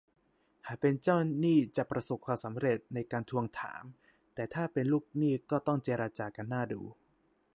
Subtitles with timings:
[0.67, 3.83] หากเป็นเจ้าหนี้จะประสบความสำเร็จในการทวงถาม
[4.33, 6.81] แต่ถ้าเป็นลูกหนี้ก็ต้องเจรจากันน่าดู